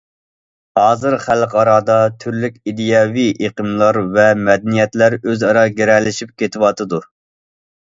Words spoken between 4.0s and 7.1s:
ۋە مەدەنىيەتلەر ئۆزئارا گىرەلىشىپ كېتىۋاتىدۇ.